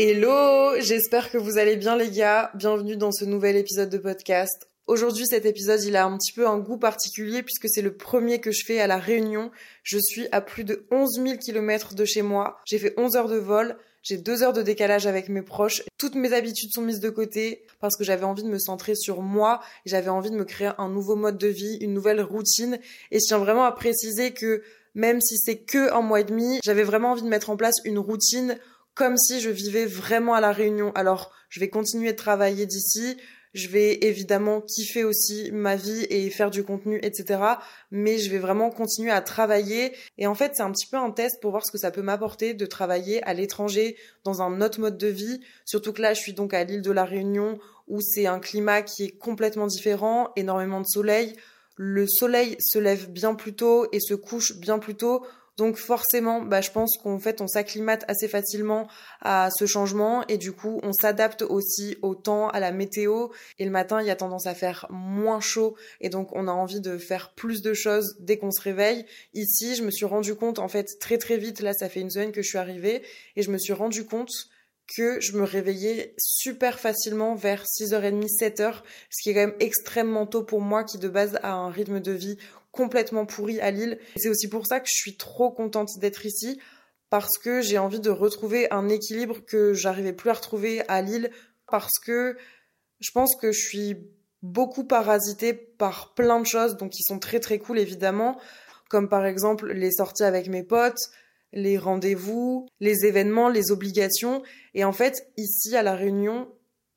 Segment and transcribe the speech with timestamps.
[0.00, 2.52] Hello, j'espère que vous allez bien les gars.
[2.54, 4.68] Bienvenue dans ce nouvel épisode de podcast.
[4.86, 8.38] Aujourd'hui, cet épisode, il a un petit peu un goût particulier puisque c'est le premier
[8.38, 9.50] que je fais à La Réunion.
[9.82, 12.60] Je suis à plus de 11 000 km de chez moi.
[12.64, 13.76] J'ai fait 11 heures de vol.
[14.04, 15.82] J'ai deux heures de décalage avec mes proches.
[15.98, 19.20] Toutes mes habitudes sont mises de côté parce que j'avais envie de me centrer sur
[19.20, 19.58] moi.
[19.84, 22.78] J'avais envie de me créer un nouveau mode de vie, une nouvelle routine.
[23.10, 24.62] Et je tiens vraiment à préciser que
[24.94, 27.74] même si c'est que un mois et demi, j'avais vraiment envie de mettre en place
[27.84, 28.58] une routine
[28.98, 30.90] comme si je vivais vraiment à la Réunion.
[30.96, 33.16] Alors, je vais continuer de travailler d'ici.
[33.54, 37.40] Je vais évidemment kiffer aussi ma vie et faire du contenu, etc.
[37.92, 39.92] Mais je vais vraiment continuer à travailler.
[40.18, 42.02] Et en fait, c'est un petit peu un test pour voir ce que ça peut
[42.02, 45.40] m'apporter de travailler à l'étranger dans un autre mode de vie.
[45.64, 48.82] Surtout que là, je suis donc à l'île de la Réunion où c'est un climat
[48.82, 51.34] qui est complètement différent, énormément de soleil.
[51.76, 55.24] Le soleil se lève bien plus tôt et se couche bien plus tôt.
[55.58, 58.86] Donc forcément, bah, je pense qu'en fait, on s'acclimate assez facilement
[59.20, 63.26] à ce changement et du coup, on s'adapte aussi au temps, à la météo.
[63.58, 66.52] Et le matin, il y a tendance à faire moins chaud et donc on a
[66.52, 69.04] envie de faire plus de choses dès qu'on se réveille.
[69.34, 72.10] Ici, je me suis rendu compte, en fait, très très vite, là, ça fait une
[72.10, 73.02] semaine que je suis arrivée
[73.34, 74.30] et je me suis rendu compte
[74.96, 80.24] que je me réveillais super facilement vers 6h30, 7h, ce qui est quand même extrêmement
[80.24, 82.38] tôt pour moi qui de base a un rythme de vie
[82.70, 83.98] complètement pourri à Lille.
[84.16, 86.60] C'est aussi pour ça que je suis trop contente d'être ici
[87.10, 91.30] parce que j'ai envie de retrouver un équilibre que j'arrivais plus à retrouver à Lille
[91.70, 92.36] parce que
[93.00, 93.96] je pense que je suis
[94.42, 98.38] beaucoup parasitée par plein de choses donc qui sont très très cool évidemment
[98.88, 101.10] comme par exemple les sorties avec mes potes,
[101.52, 104.42] les rendez-vous, les événements, les obligations
[104.74, 106.48] et en fait ici à la Réunion,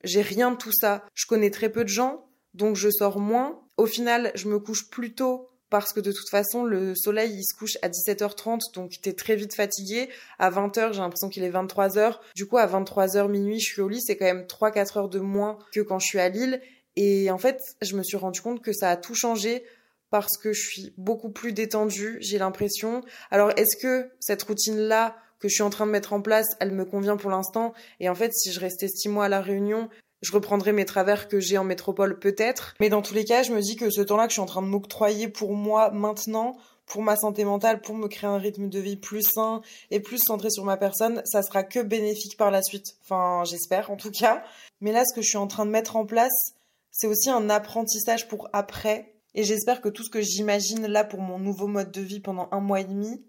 [0.04, 1.04] j'ai rien de tout ça.
[1.14, 3.60] Je connais très peu de gens donc je sors moins.
[3.76, 7.44] Au final, je me couche plus tôt parce que de toute façon, le soleil, il
[7.44, 10.10] se couche à 17h30, donc t'es très vite fatigué.
[10.38, 12.18] À 20h, j'ai l'impression qu'il est 23h.
[12.36, 15.18] Du coup, à 23h minuit, je suis au lit, c'est quand même 3-4 heures de
[15.18, 16.60] moins que quand je suis à Lille.
[16.96, 19.64] Et en fait, je me suis rendu compte que ça a tout changé
[20.10, 23.00] parce que je suis beaucoup plus détendue, j'ai l'impression.
[23.30, 26.72] Alors, est-ce que cette routine-là que je suis en train de mettre en place, elle
[26.72, 27.72] me convient pour l'instant?
[27.98, 29.88] Et en fait, si je restais six mois à La Réunion,
[30.22, 32.74] je reprendrai mes travers que j'ai en métropole peut-être.
[32.80, 34.46] Mais dans tous les cas, je me dis que ce temps-là que je suis en
[34.46, 36.56] train de m'octroyer pour moi maintenant,
[36.86, 40.18] pour ma santé mentale, pour me créer un rythme de vie plus sain et plus
[40.18, 42.96] centré sur ma personne, ça sera que bénéfique par la suite.
[43.02, 44.44] Enfin, j'espère en tout cas.
[44.80, 46.54] Mais là, ce que je suis en train de mettre en place,
[46.90, 49.14] c'est aussi un apprentissage pour après.
[49.34, 52.48] Et j'espère que tout ce que j'imagine là pour mon nouveau mode de vie pendant
[52.52, 53.24] un mois et demi,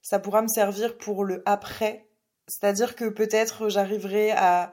[0.00, 2.06] ça pourra me servir pour le après.
[2.46, 4.72] C'est-à-dire que peut-être j'arriverai à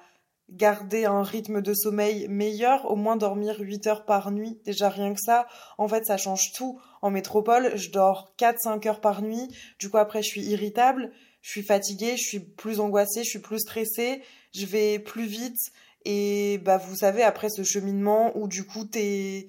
[0.52, 5.14] garder un rythme de sommeil meilleur, au moins dormir 8 heures par nuit, déjà rien
[5.14, 5.48] que ça,
[5.78, 6.80] en fait ça change tout.
[7.02, 9.48] En métropole, je dors 4-5 heures par nuit,
[9.80, 13.40] du coup après je suis irritable, je suis fatiguée, je suis plus angoissée, je suis
[13.40, 14.22] plus stressée,
[14.54, 15.58] je vais plus vite,
[16.06, 19.48] et bah vous savez après ce cheminement où du coup t'es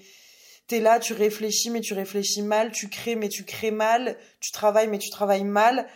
[0.69, 4.53] t'es là, tu réfléchis mais tu réfléchis mal, tu crées mais tu crées mal, tu
[4.53, 5.89] travailles mais tu travailles mal,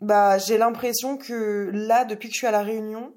[0.00, 3.14] bah j'ai l'impression que là depuis que je suis à la Réunion,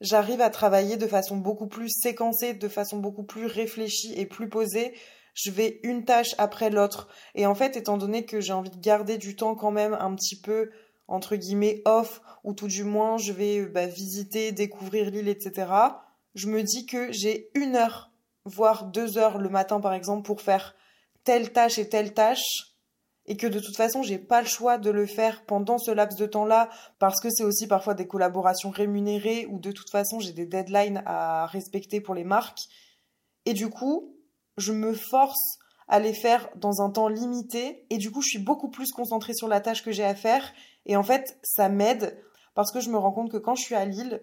[0.00, 4.48] j'arrive à travailler de façon beaucoup plus séquencée, de façon beaucoup plus réfléchie et plus
[4.48, 4.94] posée.
[5.34, 7.08] Je vais une tâche après l'autre.
[7.34, 10.14] Et en fait, étant donné que j'ai envie de garder du temps quand même un
[10.14, 10.70] petit peu,
[11.08, 15.66] entre guillemets, off, ou tout du moins je vais bah, visiter, découvrir l'île, etc.,
[16.34, 18.10] je me dis que j'ai une heure,
[18.44, 20.74] voire deux heures le matin par exemple, pour faire
[21.24, 22.75] telle tâche et telle tâche
[23.26, 26.18] et que de toute façon j'ai pas le choix de le faire pendant ce laps
[26.18, 26.68] de temps-là
[26.98, 31.02] parce que c'est aussi parfois des collaborations rémunérées ou de toute façon j'ai des deadlines
[31.06, 32.66] à respecter pour les marques.
[33.44, 34.16] Et du coup
[34.56, 35.58] je me force
[35.88, 39.34] à les faire dans un temps limité et du coup je suis beaucoup plus concentrée
[39.34, 40.52] sur la tâche que j'ai à faire.
[40.84, 42.22] Et en fait ça m'aide
[42.54, 44.22] parce que je me rends compte que quand je suis à Lille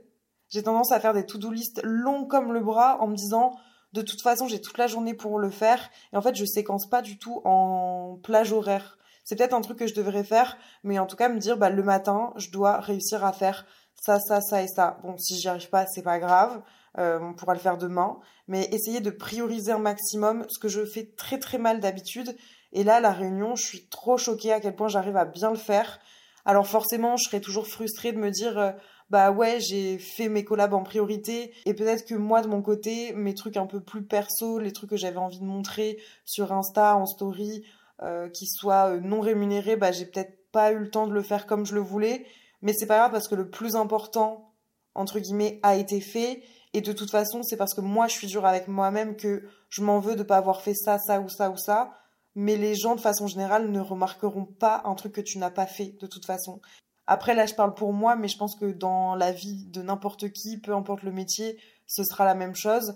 [0.49, 3.55] j'ai tendance à faire des to-do list longs comme le bras en me disant
[3.93, 5.89] de toute façon, j'ai toute la journée pour le faire.
[6.11, 8.97] Et en fait, je séquence pas du tout en plage horaire.
[9.23, 11.69] C'est peut-être un truc que je devrais faire, mais en tout cas, me dire, bah,
[11.69, 13.65] le matin, je dois réussir à faire
[14.01, 14.97] ça, ça, ça et ça.
[15.03, 16.61] Bon, si j'y arrive pas, c'est pas grave.
[16.97, 18.19] Euh, on pourra le faire demain.
[18.47, 22.35] Mais essayer de prioriser un maximum, ce que je fais très très mal d'habitude.
[22.73, 25.57] Et là, la réunion, je suis trop choquée à quel point j'arrive à bien le
[25.57, 25.99] faire.
[26.45, 28.71] Alors forcément, je serais toujours frustrée de me dire, euh,
[29.13, 33.13] bah ouais, j'ai fait mes collabs en priorité et peut-être que moi de mon côté,
[33.13, 36.97] mes trucs un peu plus perso, les trucs que j'avais envie de montrer sur Insta,
[36.97, 37.63] en story,
[38.01, 41.21] euh, qui soient euh, non rémunérés, bah j'ai peut-être pas eu le temps de le
[41.21, 42.25] faire comme je le voulais.
[42.63, 44.51] Mais c'est pas grave parce que le plus important,
[44.95, 46.41] entre guillemets, a été fait.
[46.73, 49.83] Et de toute façon, c'est parce que moi je suis dure avec moi-même que je
[49.83, 51.93] m'en veux de pas avoir fait ça, ça ou ça ou ça
[52.35, 55.67] mais les gens de façon générale ne remarqueront pas un truc que tu n'as pas
[55.67, 56.61] fait de toute façon.
[57.07, 60.31] Après là je parle pour moi mais je pense que dans la vie de n'importe
[60.31, 61.57] qui, peu importe le métier,
[61.87, 62.95] ce sera la même chose.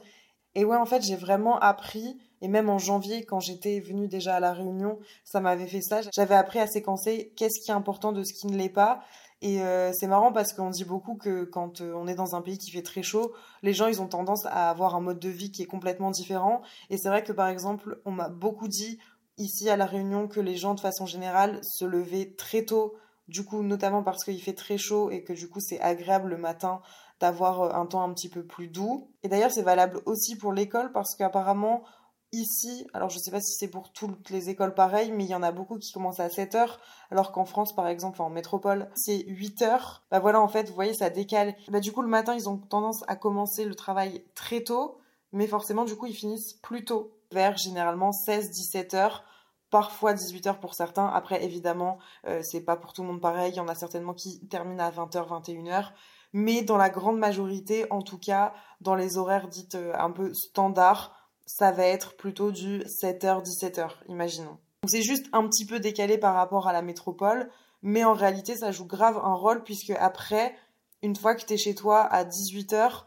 [0.55, 4.35] Et ouais en fait j'ai vraiment appris et même en janvier quand j'étais venue déjà
[4.35, 6.01] à la réunion, ça m'avait fait ça.
[6.13, 9.01] J'avais appris à séquencer qu'est-ce qui est important de ce qui ne l'est pas.
[9.41, 12.41] Et euh, c'est marrant parce qu'on dit beaucoup que quand euh, on est dans un
[12.41, 15.29] pays qui fait très chaud, les gens ils ont tendance à avoir un mode de
[15.29, 16.61] vie qui est complètement différent.
[16.89, 18.97] Et c'est vrai que par exemple, on m'a beaucoup dit
[19.37, 22.95] ici à La Réunion que les gens de façon générale se levaient très tôt,
[23.27, 26.37] du coup notamment parce qu'il fait très chaud et que du coup c'est agréable le
[26.37, 26.81] matin
[27.19, 29.11] d'avoir euh, un temps un petit peu plus doux.
[29.23, 31.83] Et d'ailleurs c'est valable aussi pour l'école parce qu'apparemment
[32.31, 35.35] ici, alors je sais pas si c'est pour toutes les écoles pareilles, mais il y
[35.35, 36.79] en a beaucoup qui commencent à 7 heures,
[37.09, 40.03] alors qu'en France par exemple, en métropole, c'est 8 heures.
[40.11, 41.55] Bah voilà en fait, vous voyez ça décale.
[41.69, 44.97] Bah du coup le matin ils ont tendance à commencer le travail très tôt,
[45.31, 49.23] mais forcément du coup ils finissent plus tôt vers généralement 16-17 heures,
[49.69, 51.07] parfois 18 heures pour certains.
[51.07, 51.97] Après, évidemment,
[52.27, 53.53] euh, c'est pas pour tout le monde pareil.
[53.53, 55.91] Il y en a certainement qui terminent à 20h, 21h.
[56.33, 60.33] Mais dans la grande majorité, en tout cas, dans les horaires dites euh, un peu
[60.33, 61.15] standards,
[61.45, 64.57] ça va être plutôt du 7h, 17h, imaginons.
[64.85, 67.49] c'est juste un petit peu décalé par rapport à la métropole,
[67.81, 70.55] mais en réalité, ça joue grave un rôle puisque après,
[71.01, 73.05] une fois que tu es chez toi à 18h,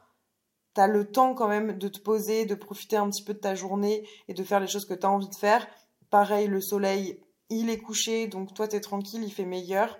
[0.73, 3.55] t'as le temps quand même de te poser, de profiter un petit peu de ta
[3.55, 5.67] journée et de faire les choses que tu as envie de faire.
[6.11, 9.99] Pareil, le soleil, il est couché, donc toi t'es tranquille, il fait meilleur.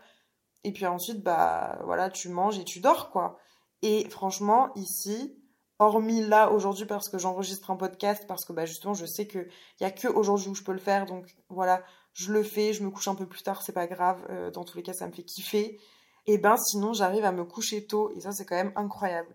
[0.65, 3.39] Et puis ensuite, bah voilà, tu manges et tu dors, quoi.
[3.83, 5.41] Et franchement, ici,
[5.81, 9.49] hormis là aujourd'hui parce que j'enregistre un podcast, parce que bah justement je sais qu'il
[9.81, 12.85] n'y a que aujourd'hui où je peux le faire, donc voilà, je le fais, je
[12.85, 15.07] me couche un peu plus tard, c'est pas grave, euh, dans tous les cas ça
[15.07, 15.81] me fait kiffer.
[16.27, 19.35] Et ben sinon j'arrive à me coucher tôt, et ça c'est quand même incroyable.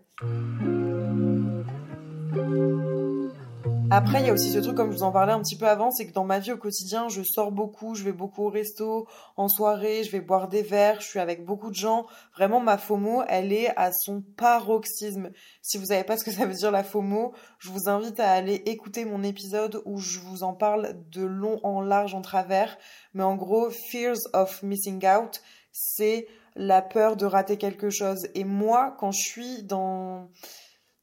[3.90, 5.68] Après, il y a aussi ce truc, comme je vous en parlais un petit peu
[5.68, 8.48] avant, c'est que dans ma vie au quotidien, je sors beaucoup, je vais beaucoup au
[8.48, 9.06] resto,
[9.36, 12.06] en soirée, je vais boire des verres, je suis avec beaucoup de gens.
[12.34, 15.30] Vraiment, ma FOMO, elle est à son paroxysme.
[15.62, 18.32] Si vous savez pas ce que ça veut dire la FOMO, je vous invite à
[18.32, 22.76] aller écouter mon épisode où je vous en parle de long en large en travers.
[23.14, 25.40] Mais en gros, Fears of Missing Out,
[25.70, 28.26] c'est la peur de rater quelque chose.
[28.34, 30.28] Et moi, quand je suis dans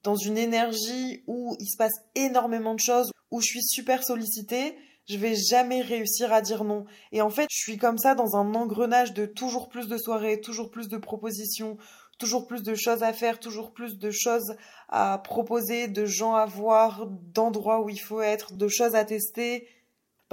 [0.03, 4.75] dans une énergie où il se passe énormément de choses, où je suis super sollicitée,
[5.07, 6.85] je vais jamais réussir à dire non.
[7.11, 10.39] Et en fait, je suis comme ça dans un engrenage de toujours plus de soirées,
[10.39, 11.77] toujours plus de propositions,
[12.19, 14.55] toujours plus de choses à faire, toujours plus de choses
[14.89, 19.67] à proposer, de gens à voir, d'endroits où il faut être, de choses à tester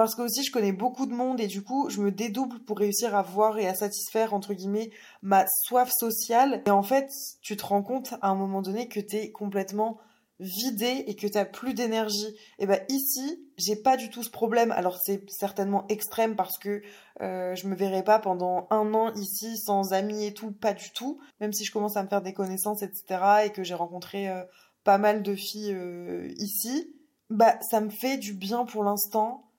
[0.01, 2.79] parce que aussi je connais beaucoup de monde et du coup je me dédouble pour
[2.79, 6.63] réussir à voir et à satisfaire entre guillemets ma soif sociale.
[6.65, 7.11] Et en fait
[7.43, 9.99] tu te rends compte à un moment donné que t'es complètement
[10.39, 12.35] vidé et que t'as plus d'énergie.
[12.59, 14.73] Et ben ici j'ai pas du tout ce problème.
[14.73, 16.81] Alors c'est certainement extrême parce que
[17.21, 20.93] euh, je me verrai pas pendant un an ici sans amis et tout pas du
[20.93, 21.21] tout.
[21.43, 24.45] Même si je commence à me faire des connaissances etc et que j'ai rencontré euh,
[24.83, 26.97] pas mal de filles euh, ici
[27.29, 29.50] bah ça me fait du bien pour l'instant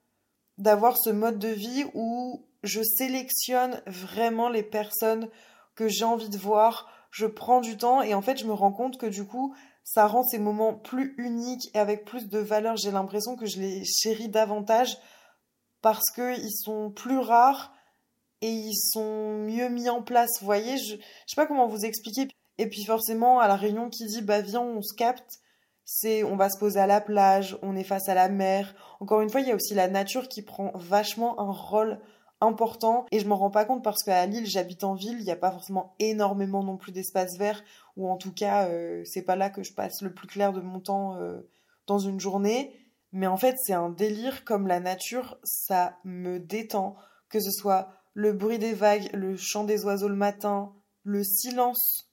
[0.62, 5.28] d'avoir ce mode de vie où je sélectionne vraiment les personnes
[5.74, 8.72] que j'ai envie de voir, je prends du temps et en fait je me rends
[8.72, 12.76] compte que du coup ça rend ces moments plus uniques et avec plus de valeur.
[12.76, 14.96] J'ai l'impression que je les chéris davantage
[15.80, 17.72] parce qu'ils sont plus rares
[18.40, 20.30] et ils sont mieux mis en place.
[20.38, 22.28] Vous voyez, je, je sais pas comment vous expliquer.
[22.58, 25.40] Et puis forcément, à la réunion qui dit bah viens, on se capte,
[25.84, 28.74] c'est on va se poser à la plage, on est face à la mer.
[29.00, 32.00] Encore une fois, il y a aussi la nature qui prend vachement un rôle
[32.40, 35.30] important et je m'en rends pas compte parce qu'à Lille, j'habite en ville, il n'y
[35.30, 37.62] a pas forcément énormément non plus d'espace vert
[37.96, 40.60] ou en tout cas, euh, c'est pas là que je passe le plus clair de
[40.60, 41.40] mon temps euh,
[41.86, 42.76] dans une journée.
[43.12, 46.96] Mais en fait, c'est un délire comme la nature, ça me détend,
[47.28, 50.72] que ce soit le bruit des vagues, le chant des oiseaux le matin,
[51.04, 52.10] le silence.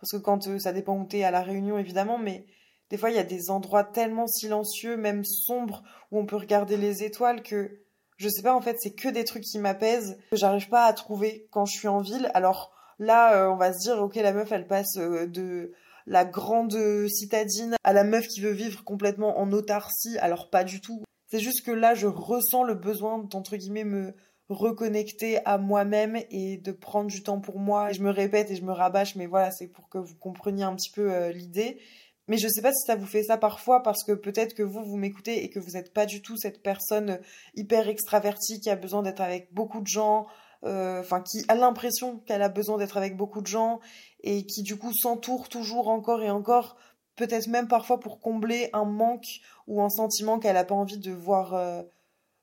[0.00, 2.46] Parce que quand euh, ça dépend où t'es à la réunion évidemment, mais
[2.92, 6.76] des fois, il y a des endroits tellement silencieux, même sombres, où on peut regarder
[6.76, 7.80] les étoiles que
[8.18, 10.92] je sais pas, en fait, c'est que des trucs qui m'apaisent, que j'arrive pas à
[10.92, 12.30] trouver quand je suis en ville.
[12.34, 15.72] Alors là, euh, on va se dire, ok, la meuf, elle passe euh, de
[16.06, 16.76] la grande
[17.08, 20.18] citadine à la meuf qui veut vivre complètement en autarcie.
[20.18, 21.02] Alors pas du tout.
[21.28, 24.14] C'est juste que là, je ressens le besoin d'entre guillemets me
[24.50, 27.90] reconnecter à moi-même et de prendre du temps pour moi.
[27.90, 30.64] Et je me répète et je me rabâche, mais voilà, c'est pour que vous compreniez
[30.64, 31.80] un petit peu euh, l'idée.
[32.28, 34.84] Mais je sais pas si ça vous fait ça parfois parce que peut-être que vous,
[34.84, 37.20] vous m'écoutez et que vous n'êtes pas du tout cette personne
[37.54, 40.26] hyper extravertie qui a besoin d'être avec beaucoup de gens,
[40.64, 43.80] euh, enfin qui a l'impression qu'elle a besoin d'être avec beaucoup de gens
[44.22, 46.76] et qui du coup s'entoure toujours encore et encore
[47.16, 51.12] peut-être même parfois pour combler un manque ou un sentiment qu'elle n'a pas envie de
[51.12, 51.82] voir euh,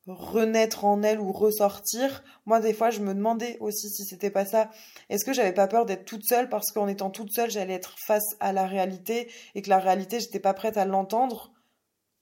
[0.09, 2.23] renaître en elle ou ressortir.
[2.45, 4.69] Moi, des fois, je me demandais aussi si c'était pas ça.
[5.09, 7.95] Est-ce que j'avais pas peur d'être toute seule parce qu'en étant toute seule, j'allais être
[8.05, 11.51] face à la réalité et que la réalité, j'étais pas prête à l'entendre?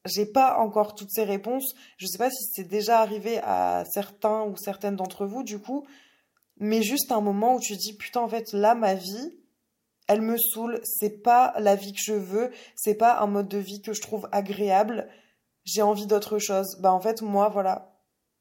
[0.05, 1.75] J'ai pas encore toutes ces réponses.
[1.97, 5.85] Je sais pas si c'est déjà arrivé à certains ou certaines d'entre vous, du coup.
[6.59, 9.33] Mais juste un moment où tu dis, putain, en fait, là, ma vie,
[10.07, 13.57] elle me saoule, c'est pas la vie que je veux, c'est pas un mode de
[13.57, 15.09] vie que je trouve agréable,
[15.67, 16.77] j'ai envie d'autre chose.
[16.79, 17.93] Bah en fait moi voilà,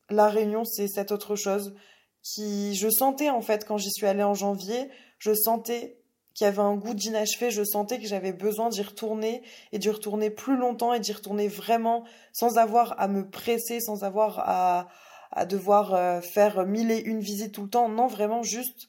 [0.08, 1.74] la Réunion c'est cette autre chose
[2.22, 6.00] qui je sentais en fait quand j'y suis allée en janvier, je sentais
[6.34, 9.42] qu'il y avait un goût d'inachevé, je sentais que j'avais besoin d'y retourner
[9.72, 14.04] et d'y retourner plus longtemps et d'y retourner vraiment sans avoir à me presser, sans
[14.04, 14.88] avoir à,
[15.32, 17.88] à devoir euh, faire mille et une visites tout le temps.
[17.88, 18.88] Non, vraiment juste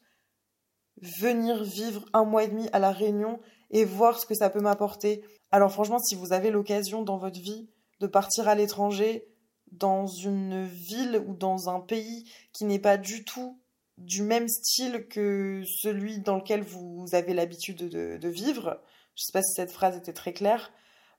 [1.01, 3.39] venir vivre un mois et demi à la Réunion
[3.72, 5.24] et voir ce que ça peut m'apporter.
[5.50, 9.27] Alors franchement, si vous avez l'occasion dans votre vie de partir à l'étranger,
[9.72, 13.60] dans une ville ou dans un pays qui n'est pas du tout
[13.98, 18.80] du même style que celui dans lequel vous avez l'habitude de, vivre,
[19.16, 20.72] je ne sais pas si cette phrase était très claire,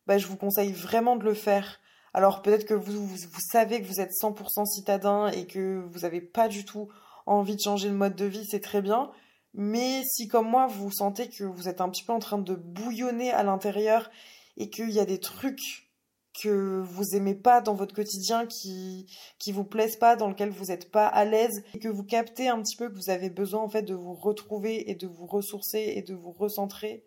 [0.07, 1.81] bah, je vous conseille vraiment de le faire.
[2.15, 6.01] Alors peut-être que vous, vous, vous, savez que vous êtes 100% citadin et que vous
[6.01, 6.89] n'avez pas du tout
[7.27, 9.11] envie de changer de mode de vie, c'est très bien.
[9.55, 12.55] Mais si comme moi, vous sentez que vous êtes un petit peu en train de
[12.55, 14.11] bouillonner à l'intérieur
[14.57, 15.88] et qu'il y a des trucs
[16.41, 19.07] que vous aimez pas dans votre quotidien, qui
[19.39, 22.49] qui vous plaisent pas, dans lequel vous n'êtes pas à l'aise, et que vous captez
[22.49, 25.27] un petit peu que vous avez besoin en fait de vous retrouver et de vous
[25.27, 27.05] ressourcer et de vous recentrer,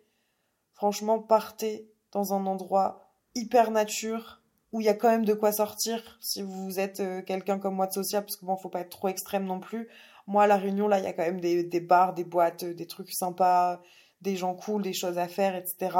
[0.74, 3.00] franchement partez dans un endroit
[3.34, 7.22] hyper nature où il y a quand même de quoi sortir si vous êtes euh,
[7.22, 9.88] quelqu'un comme moi de social parce que bon faut pas être trop extrême non plus
[10.26, 12.64] moi, à La Réunion, là, il y a quand même des, des bars, des boîtes,
[12.64, 13.80] des trucs sympas,
[14.20, 15.98] des gens cool, des choses à faire, etc.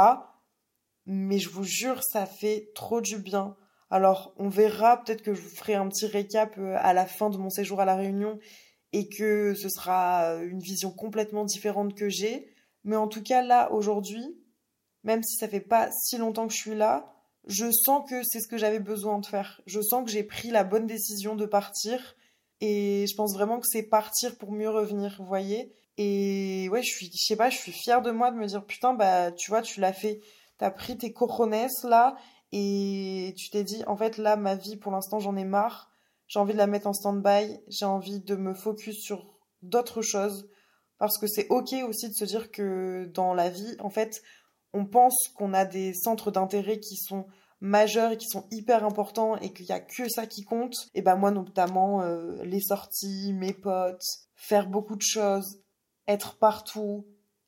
[1.07, 3.57] Mais je vous jure, ça fait trop du bien.
[3.91, 7.29] Alors, on verra, peut-être que je vous ferai un petit récap euh, à la fin
[7.31, 8.39] de mon séjour à La Réunion
[8.93, 12.53] et que ce sera une vision complètement différente que j'ai.
[12.85, 14.37] Mais en tout cas, là, aujourd'hui,
[15.05, 17.13] même si ça fait pas si longtemps que je suis là,
[17.47, 19.61] je sens que c'est ce que j'avais besoin de faire.
[19.67, 22.15] Je sens que j'ai pris la bonne décision de partir
[22.61, 25.73] et je pense vraiment que c'est partir pour mieux revenir, vous voyez.
[25.99, 28.65] Et ouais, je suis, je sais pas, je suis fière de moi de me dire,
[28.65, 30.21] putain, bah, tu vois, tu l'as fait.
[30.63, 32.15] T'as pris tes coronets, là,
[32.53, 35.91] et tu t'es dit, en fait, là, ma vie, pour l'instant, j'en ai marre.
[36.29, 37.59] J'ai envie de la mettre en stand-by.
[37.67, 40.49] J'ai envie de me focus sur d'autres choses.
[40.99, 44.23] Parce que c'est ok aussi de se dire que dans la vie, en fait,
[44.73, 47.27] on pense qu'on a des centres d'intérêt qui sont
[47.61, 51.03] majeurs et qui sont hyper importants et qu'il y a que ça qui compte, et
[51.03, 54.05] ben moi notamment euh, les sorties, mes potes,
[54.37, 55.59] faire beaucoup de choses,
[56.07, 57.05] être partout,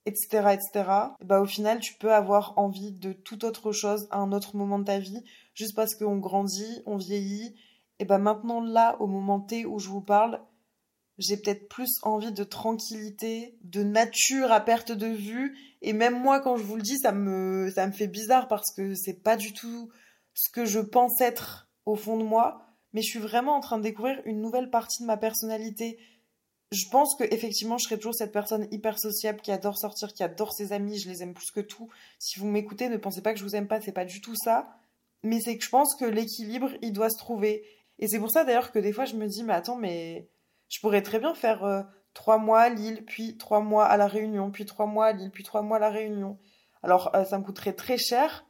[0.07, 0.91] etc., etc.
[1.21, 4.57] Et ben au final, tu peux avoir envie de tout autre chose à un autre
[4.57, 7.55] moment de ta vie, juste parce qu'on grandit, on vieillit.
[7.99, 10.41] Et ben maintenant là, au moment T où je vous parle,
[11.19, 15.57] j'ai peut-être plus envie de tranquillité, de nature à perte de vue.
[15.81, 18.73] Et même moi, quand je vous le dis, ça me, ça me fait bizarre parce
[18.75, 19.91] que c'est pas du tout
[20.35, 23.79] ce que je pense être au fond de moi, mais je suis vraiment en train
[23.79, 25.99] de découvrir une nouvelle partie de ma personnalité.
[26.73, 30.23] Je pense que effectivement, je serai toujours cette personne hyper sociable qui adore sortir, qui
[30.23, 31.89] adore ses amis, je les aime plus que tout.
[32.19, 34.35] Si vous m'écoutez, ne pensez pas que je vous aime pas, c'est pas du tout
[34.35, 34.69] ça.
[35.23, 37.65] Mais c'est que je pense que l'équilibre, il doit se trouver.
[37.99, 40.29] Et c'est pour ça d'ailleurs que des fois je me dis, mais attends, mais
[40.69, 44.07] je pourrais très bien faire euh, trois mois à Lille, puis trois mois à la
[44.07, 46.39] Réunion, puis trois mois à Lille, puis trois mois à la Réunion.
[46.83, 48.45] Alors euh, ça me coûterait très cher,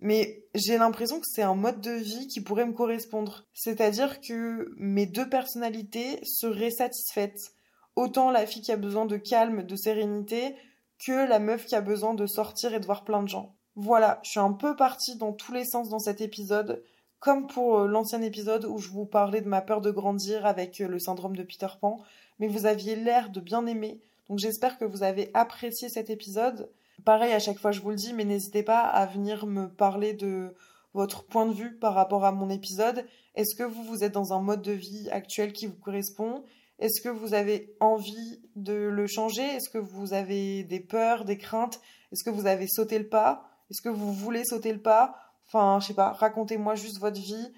[0.00, 3.44] mais j'ai l'impression que c'est un mode de vie qui pourrait me correspondre.
[3.54, 7.52] C'est-à-dire que mes deux personnalités seraient satisfaites.
[7.96, 10.56] Autant la fille qui a besoin de calme, de sérénité,
[11.04, 13.54] que la meuf qui a besoin de sortir et de voir plein de gens.
[13.76, 16.82] Voilà, je suis un peu partie dans tous les sens dans cet épisode,
[17.18, 20.80] comme pour euh, l'ancien épisode où je vous parlais de ma peur de grandir avec
[20.80, 21.98] euh, le syndrome de Peter Pan,
[22.38, 24.00] mais vous aviez l'air de bien aimer.
[24.28, 26.70] Donc j'espère que vous avez apprécié cet épisode.
[27.04, 30.14] Pareil, à chaque fois je vous le dis, mais n'hésitez pas à venir me parler
[30.14, 30.54] de
[30.94, 33.04] votre point de vue par rapport à mon épisode.
[33.34, 36.44] Est-ce que vous, vous êtes dans un mode de vie actuel qui vous correspond?
[36.78, 39.42] Est-ce que vous avez envie de le changer?
[39.42, 41.80] Est-ce que vous avez des peurs, des craintes?
[42.12, 43.44] Est-ce que vous avez sauté le pas?
[43.70, 45.16] Est-ce que vous voulez sauter le pas?
[45.46, 47.52] Enfin, je sais pas, racontez-moi juste votre vie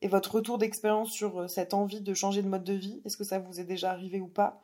[0.00, 3.00] et votre retour d'expérience sur cette envie de changer de mode de vie.
[3.04, 4.60] Est-ce que ça vous est déjà arrivé ou pas?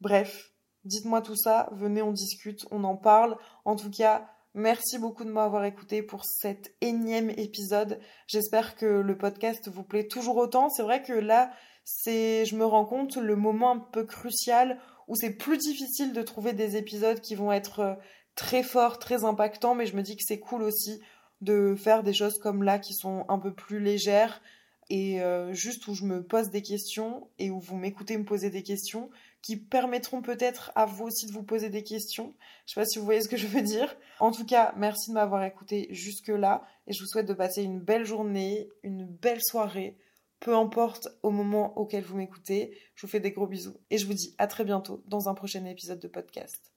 [0.00, 0.51] Bref,
[0.84, 3.36] dites-moi tout ça, venez, on discute, on en parle.
[3.64, 7.98] En tout cas, Merci beaucoup de m'avoir écouté pour cet énième épisode.
[8.26, 10.68] J'espère que le podcast vous plaît toujours autant.
[10.68, 11.50] C'est vrai que là,
[11.84, 16.20] c'est, je me rends compte, le moment un peu crucial où c'est plus difficile de
[16.20, 17.94] trouver des épisodes qui vont être euh,
[18.34, 21.00] très forts, très impactants, mais je me dis que c'est cool aussi
[21.40, 24.42] de faire des choses comme là qui sont un peu plus légères
[24.90, 28.50] et euh, juste où je me pose des questions et où vous m'écoutez me poser
[28.50, 29.08] des questions
[29.42, 32.34] qui permettront peut-être à vous aussi de vous poser des questions.
[32.64, 33.94] Je sais pas si vous voyez ce que je veux dire.
[34.20, 37.80] En tout cas, merci de m'avoir écouté jusque-là et je vous souhaite de passer une
[37.80, 39.98] belle journée, une belle soirée,
[40.38, 42.78] peu importe au moment auquel vous m'écoutez.
[42.94, 45.34] Je vous fais des gros bisous et je vous dis à très bientôt dans un
[45.34, 46.72] prochain épisode de podcast.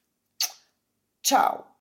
[1.24, 1.75] Ciao